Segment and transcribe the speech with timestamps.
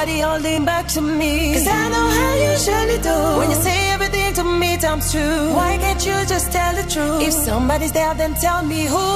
[0.00, 1.52] nobody holding back to me.
[1.52, 3.38] Cause I know how you surely do.
[3.38, 5.52] When you say everything to me times true.
[5.54, 7.22] why can't you just tell the truth?
[7.22, 9.06] If somebody's there, then tell me who.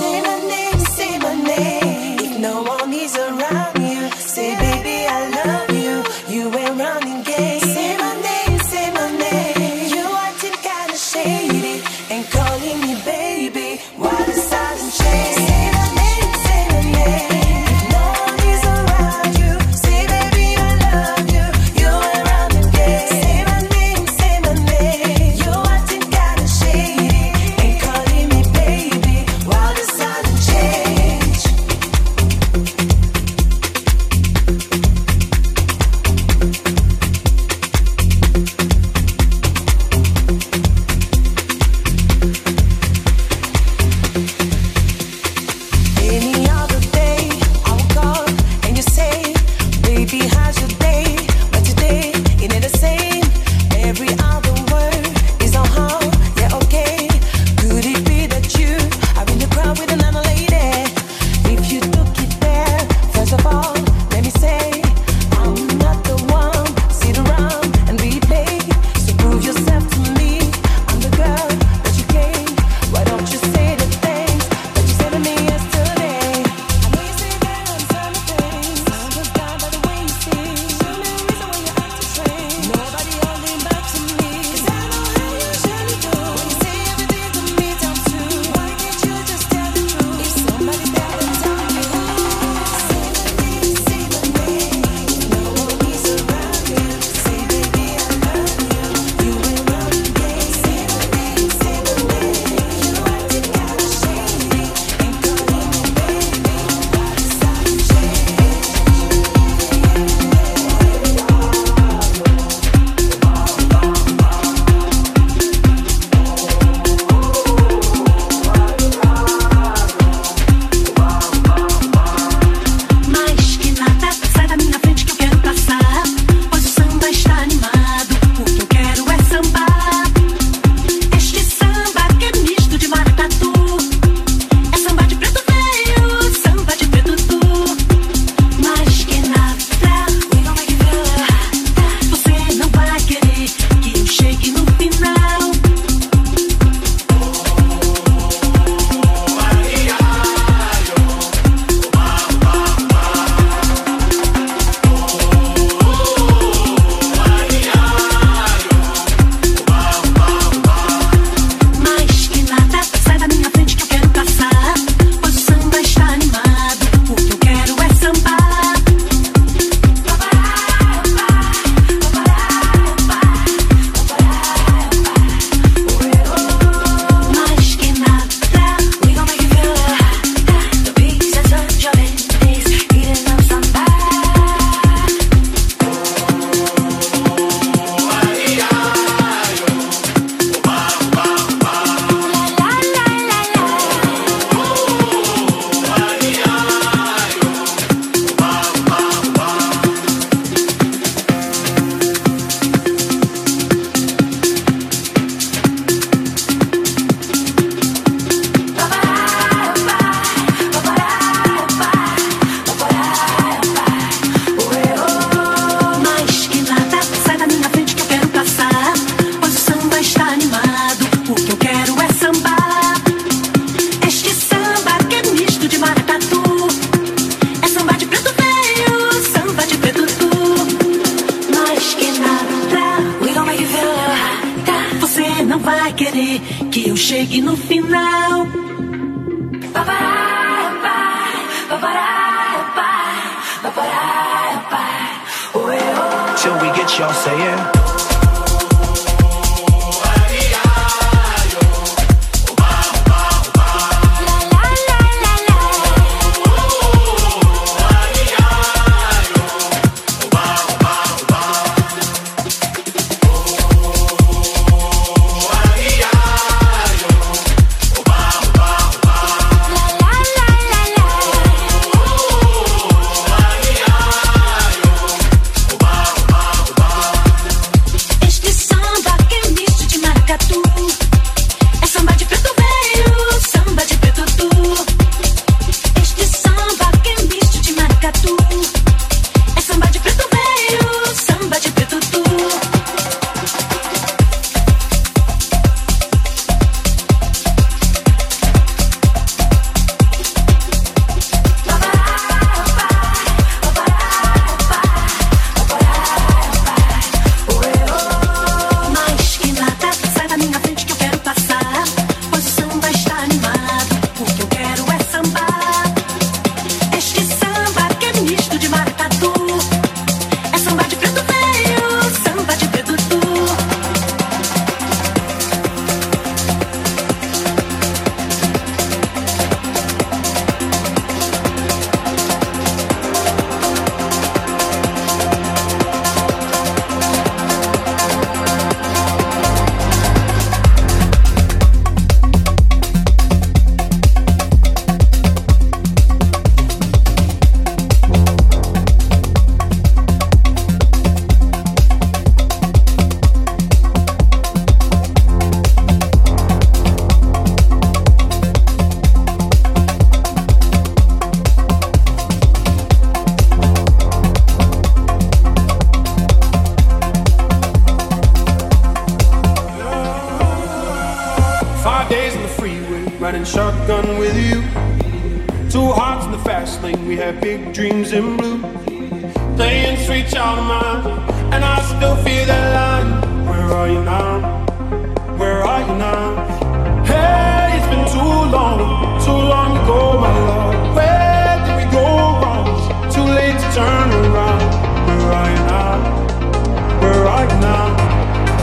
[0.00, 1.87] Say my name, say my name.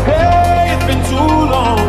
[0.05, 1.79] Hey, it's been too long.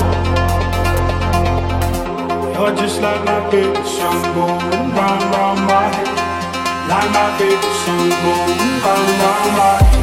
[2.54, 6.08] You're just like my favorite song going round, my head.
[6.88, 9.18] Like my favorite song going round,
[9.58, 9.95] my head.